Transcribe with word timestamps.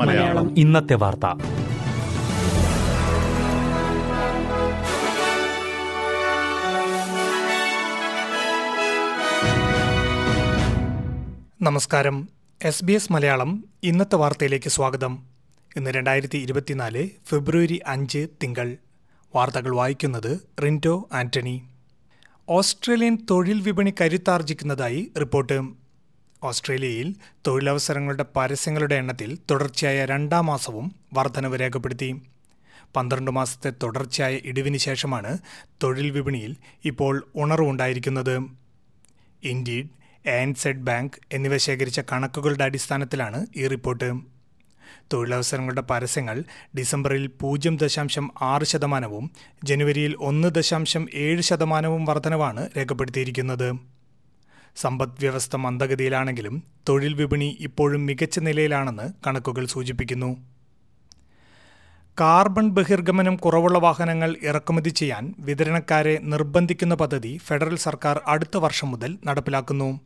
മലയാളം. 0.00 0.58
ഇന്നത്തെ 0.58 0.94
വാർത്ത. 0.94 1.26
നമസ്കാരം. 11.62 12.28
എസ് 12.64 12.84
ബി 12.84 12.92
എസ് 12.92 13.12
മലയാളം 13.12 13.64
ഇന്നത്തെ 13.82 14.16
വാർത്തയിലേക്ക് 14.16 14.68
സ്വാഗതം. 14.68 15.22
ഇന്ന് 15.76 15.90
രണ്ടായിരത്തി 15.90 16.38
ഇരുപത്തിനാല് 16.38 17.08
ഫെബ്രുവരി 17.28 17.80
അഞ്ച് 17.86 18.26
തിങ്കൾ. 18.42 18.76
വാർത്തകൾ 19.34 19.74
വായിക്കുന്നത് 19.74 20.40
റിന്റോ 20.62 21.08
ആന്റണി. 21.12 21.62
ഓസ്ട്രേലിയൻ 22.52 23.18
തൊഴിൽ 23.30 23.60
വിപണി 23.60 23.94
കരുത്താർജിക്കുന്നതായി 24.00 25.10
റിപ്പോർട്ട്. 25.20 25.62
ഓസ്ട്രേലിയയിൽ 26.42 27.14
തൊഴിലവസരങ്ങളുടെ 27.46 28.24
പരസ്യങ്ങളുടെ 28.36 28.94
എണ്ണത്തിൽ 28.94 29.38
തുടർച്ചയായ 29.50 30.04
രണ്ടാം 30.04 30.46
മാസവും 30.46 30.94
വർധനവ് 31.12 31.60
രേഖപ്പെടുത്തി. 31.60 32.20
പന്ത്രണ്ട് 32.96 33.30
മാസത്തെ 33.30 33.72
തുടർച്ചയായ 33.82 34.40
ഇടിവിന് 34.44 34.76
ശേഷമാണ് 34.76 35.38
തൊഴിൽ 35.82 36.10
വിപണിയിൽ 36.10 36.56
ഇപ്പോൾ 36.84 37.26
ഉണർവുണ്ടായിരിക്കുന്നത് 37.36 38.36
ഇൻഡീഡ് 39.44 39.88
ആൻസെഡ് 40.28 40.84
ബാങ്ക് 40.90 41.20
എന്നിവ 41.32 41.56
ശേഖരിച്ച 41.56 42.00
കണക്കുകളുടെ 42.00 42.64
അടിസ്ഥാനത്തിലാണ് 42.64 43.46
ഈ 43.56 43.66
റിപ്പോർട്ട്. 43.66 44.39
തൊഴിലവസരങ്ങളുടെ 45.12 45.80
പരസ്യങ്ങൾ 45.80 46.44
ഡിസംബറിൽ 46.78 47.26
പൂജ്യം 47.26 47.76
ദശാംശം 47.76 48.30
ആറ് 48.42 48.64
ശതമാനവും 48.64 49.30
ജനുവരിയിൽ 49.64 50.16
ഒന്ന് 50.18 50.48
ദശാംശം 50.48 51.06
ഏഴ് 51.14 51.42
ശതമാനവും 51.42 52.04
വർധനവാണ് 52.04 52.68
രേഖപ്പെടുത്തിയിരിക്കുന്നത്. 52.76 53.72
സമ്പദ് 54.76 55.16
വ്യവസ്ഥ 55.20 55.56
മന്ദഗതിയിലാണെങ്കിലും 55.56 56.62
തൊഴിൽ 56.88 57.14
വിപണി 57.14 57.56
ഇപ്പോഴും 57.60 58.06
മികച്ച 58.06 58.38
നിലയിലാണെന്ന് 58.38 59.12
കണക്കുകൾ 59.26 59.66
സൂചിപ്പിക്കുന്നു. 59.66 60.36
കാർബൺ 62.20 62.68
ബഹിർഗമനം 62.68 63.36
കുറവുള്ള 63.36 63.78
വാഹനങ്ങൾ 63.78 64.36
ഇറക്കുമതി 64.42 64.88
ചെയ്യാൻ 64.88 65.34
വിതരണക്കാരെ 65.38 66.18
നിർബന്ധിക്കുന്ന 66.22 66.94
പദ്ധതി 66.94 67.40
ഫെഡറൽ 67.46 67.76
സർക്കാർ 67.76 68.20
അടുത്ത 68.26 68.56
വർഷം 68.56 68.90
മുതൽ 68.90 69.18
നടപ്പിലാക്കുന്നു. 69.26 70.00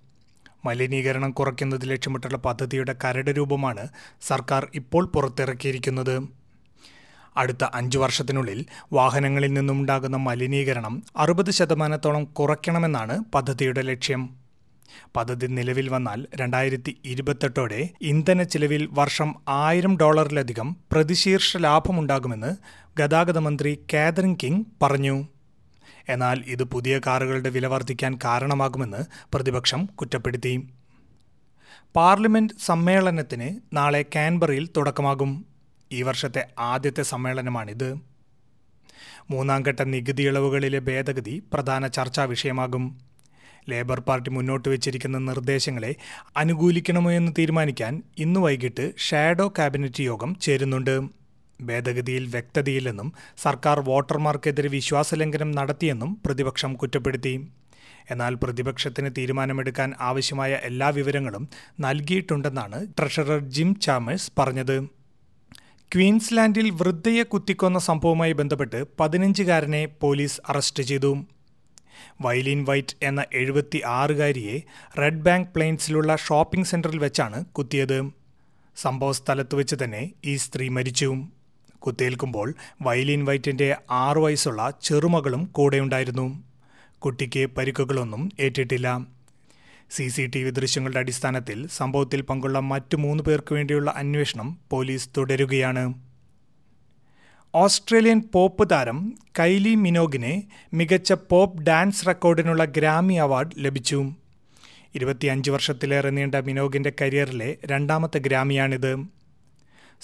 മലിനീകരണം 0.65 1.31
കുറയ്ക്കുന്നത് 1.31 1.91
ലക്ഷ്യമിട്ടുള്ള 1.91 2.37
പദ്ധതിയുടെ 2.37 2.95
കരട് 3.05 3.31
രൂപമാണ് 3.31 3.89
സർക്കാർ 4.23 4.69
ഇപ്പോൾ 4.75 5.07
പുറത്തിറക്കിയിരിക്കുന്നത്. 5.07 6.29
അടുത്ത 7.37 7.65
അഞ്ചു 7.75 7.99
വർഷത്തിനുള്ളിൽ 7.99 8.67
വാഹനങ്ങളിൽ 8.93 9.53
നിന്നുണ്ടാകുന്ന 9.53 10.17
മലിനീകരണം 10.17 11.03
അറുപത് 11.17 11.51
ശതമാനത്തോളം 11.51 12.25
കുറയ്ക്കണമെന്നാണ് 12.25 13.25
പദ്ധതിയുടെ 13.35 13.83
ലക്ഷ്യം. 13.83 14.45
പദ്ധതി 15.17 15.47
നിലവിൽ 15.47 15.89
വന്നാൽ 15.89 16.27
രണ്ടായിരത്തി 16.35 16.97
ഇരുപത്തെട്ടോടെ 17.05 17.91
ഇന്ധന 18.01 18.43
ചിലവിൽ 18.43 18.89
വർഷം 18.93 19.35
ആയിരം 19.49 19.97
ഡോളറിലധികം 19.97 20.77
പ്രതിശീർഷ 20.93 21.57
ലാഭമുണ്ടാകുമെന്ന് 21.57 22.57
ഗതാഗത 23.01 23.39
മന്ത്രി 23.39 23.79
കാതറിൻ 23.93 24.37
കിങ് 24.43 24.65
പറഞ്ഞു. 24.83 25.34
എന്നാൽ 26.09 26.45
ഇത് 26.47 26.65
പുതിയ 26.65 27.01
കാറുകളുടെ 27.07 27.51
വില 27.51 27.67
വർദ്ധിക്കാൻ 27.67 28.19
കാരണമാകുമെന്ന് 28.25 29.05
പ്രതിപക്ഷം 29.35 29.87
കുറ്റപ്പെടുത്തി. 29.87 30.69
പാർലമെന്റ് 31.97 32.55
സമ്മേളനത്തിന് 32.65 33.77
നാളെ 33.77 34.05
കാൻബറയിൽ 34.15 34.69
തുടക്കമാകും. 34.77 35.45
ഈ 35.93 36.03
വർഷത്തെ 36.03 36.47
ആദ്യത്തെ 36.59 37.03
സമ്മേളനമാണിത്. 37.03 37.95
മൂന്നാംഘട്ട 39.31 39.83
നികുതി 39.83 40.23
ഇളവുകളിലെ 40.23 40.79
ഭേദഗതി 40.79 41.43
പ്രധാന 41.53 41.87
ചർച്ചാ 41.87 42.25
വിഷയമാകും. 42.25 42.99
ലേബർ 43.69 44.01
പാർട്ടി 44.01 44.31
മുന്നോട്ട് 44.31 44.69
വെച്ചിരിക്കുന്ന 44.69 45.19
നിർദ്ദേശങ്ങളെ 45.19 45.95
അനുകൂലിക്കണമോ 46.37 47.11
എന്ന് 47.11 47.33
തീരുമാനിക്കാൻ 47.39 48.03
ഇന്ന് 48.19 48.41
വൈകിട്ട് 48.41 48.93
ഷാഡോ 48.99 49.49
ക്യാബിനറ്റ് 49.49 50.03
യോഗം 50.03 50.37
ചേരുന്നുണ്ട്. 50.41 51.24
ഭേദഗതിയിൽ 51.69 52.25
വ്യക്തതയില്ലെന്നും 52.27 53.13
സർക്കാർ 53.43 53.81
വോട്ടർമാർക്കെതിരെ 53.81 54.69
വിശ്വാസലംഘനം 54.69 55.51
നടത്തിയെന്നും 55.51 56.11
പ്രതിപക്ഷം 56.27 56.75
കുറ്റപ്പെടുത്തി. 56.75 57.35
എന്നാൽ 58.11 58.35
പ്രതിപക്ഷത്തിന് 58.35 59.11
തീരുമാനമെടുക്കാൻ 59.19 59.95
ആവശ്യമായ 60.01 60.53
എല്ലാ 60.63 60.89
വിവരങ്ങളും 60.89 61.45
നൽകിയിട്ടുണ്ടെന്നാണ് 61.81 62.87
ട്രഷറർ 62.99 63.41
ജിം 63.57 63.71
ചാമേഴ്സ് 63.81 64.33
പറഞ്ഞത്. 64.39 64.77
ക്വീൻസ്ലാൻഡിൽ 65.93 66.71
വൃദ്ധയെ 66.71 67.23
കുത്തിക്കൊന്ന 67.23 67.79
സംഭവവുമായി 67.79 68.33
ബന്ധപ്പെട്ട് 68.33 68.79
പതിനഞ്ചുകാരനെ 69.01 69.83
പോലീസ് 70.01 70.41
അറസ്റ്റ് 70.49 70.83
ചെയ്തു. 70.83 71.13
വൈലിൻ 72.21 72.65
വൈറ്റ് 72.65 72.97
എന്ന 73.03 73.21
എഴുപത്തി 73.33 73.81
ആറുകാരിയെ 73.99 74.57
റെഡ് 74.99 75.25
ബാങ്ക് 75.27 75.49
പ്ലെയിൻസിലുള്ള 75.49 76.17
ഷോപ്പിംഗ് 76.17 76.67
സെന്ററിൽ 76.67 76.99
വെച്ചാണ് 76.99 77.45
കുത്തിയത്. 77.45 77.99
സംഭവ 78.77 79.13
സ്ഥലത്ത് 79.13 79.55
വെച്ച് 79.55 79.77
തന്നെ 79.83 80.03
ഈ 80.25 80.37
സ്ത്രീ 80.37 80.69
മരിച്ചു. 80.69 81.09
കുത്തേൽക്കുമ്പോൾ 81.87 82.55
വയലിൻ 82.83 83.25
വൈറ്റിന്റെ 83.25 83.77
ആറു 83.91 84.21
വയസ്സുള്ള 84.21 84.73
ചെറുമകളും 84.83 85.45
കൂടെയുണ്ടായിരുന്നു. 85.53 86.43
കുട്ടിക്ക് 86.99 87.47
പരിക്കുകളൊന്നും 87.47 88.31
ഏറ്റിട്ടില്ല. 88.41 89.07
സി 89.91 90.09
സി 90.09 90.31
ടി 90.35 90.43
വി 90.43 90.51
ദൃശ്യങ്ങളുടെ 90.51 90.99
അടിസ്ഥാനത്തിൽ 90.99 91.67
സംഭവത്തിൽ 91.67 92.21
പങ്കുള്ള 92.21 92.59
മറ്റു 92.59 92.97
മൂന്ന് 92.97 93.25
പേർക്ക് 93.25 93.55
വേണ്ടിയുള്ള 93.55 93.95
അന്വേഷണം 93.97 94.59
പോലീസ് 94.71 95.09
തുടരുകയാണ്. 95.17 95.95
ഓസ്ട്രേലിയൻ 97.55 98.23
പോപ്പ് 98.33 98.71
താരം 98.71 99.15
കൈലി 99.39 99.75
മിനോഗിനെ 99.75 100.43
മികച്ച 100.75 101.13
പോപ്പ് 101.13 101.63
ഡാൻസ് 101.63 102.07
റെക്കോർഡിനുള്ള 102.07 102.65
ഗ്രാമി 102.65 103.15
അവാർഡ് 103.15 103.51
ലഭിച്ചു. 103.59 104.13
ഇരുപത്തിയഞ്ച് 104.95 105.51
വർഷത്തിലേറെ 105.51 106.11
നീണ്ട 106.11 106.35
മിനോഗിന്റെ 106.35 106.93
കരിയറിലെ 107.01 107.57
രണ്ടാമത്തെ 107.67 108.19
ഗ്രാമിയാണിത്. 108.19 109.07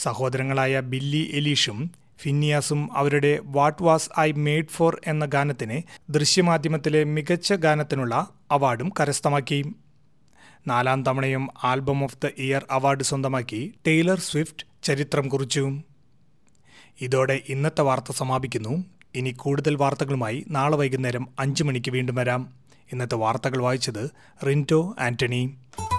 സഹോദരങ്ങളായ 0.03 0.81
ബില്ലി 0.81 1.31
എലീഷും 1.35 1.91
ഫിന്നിയാസും 2.19 2.99
അവരുടെ 2.99 3.41
what 3.43 3.83
was 3.83 4.11
I 4.21 4.33
made 4.33 4.67
for 4.67 5.01
എന്ന 5.07 5.25
ഗാനത്തിന് 5.25 5.83
ദൃശ്യമാധ്യമത്തിലെ 6.13 7.05
മികച്ച 7.05 7.53
ഗാനത്തിനുള്ള 7.53 8.29
അവാർഡും 8.51 8.93
കരസ്ഥമാക്കി. 9.01 9.75
നാലാം 10.67 11.03
തവണയും 11.03 11.49
album 11.65 12.05
of 12.05 12.17
the 12.25 12.29
year 12.39 12.67
award 12.71 13.03
സ്വന്തമാക്കി 13.03 13.75
ടെയ്ലർ 13.87 14.19
സ്വിഫ്റ്റ് 14.19 14.67
ചരിത്രം 14.83 15.29
കുറിച്ചു. 15.29 15.81
ഇതോടെ 17.01 17.41
ഇന്നത്തെ 17.49 17.83
വാർത്ത 17.83 18.13
സമാപിക്കുന്നു. 18.13 18.85
ഇനി 19.15 19.31
കൂടുതൽ 19.31 19.77
വാർത്തകളുമായി 19.77 20.45
നാളെ 20.49 20.77
വൈകുന്നേരം 20.77 21.29
അഞ്ച് 21.39 21.65
മണിക്ക് 21.65 21.91
വീണ്ടും 21.91 22.15
വരാം. 22.15 22.49
ഇന്നത്തെ 22.93 23.15
വാർത്തകൾ 23.15 23.63
വായിച്ചത് 23.63 24.11
റിന്റോ 24.47 24.95
SBS 25.09 25.90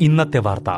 ഇന്നത്തെ 0.00 0.38
വാർത്ത. 0.38 0.68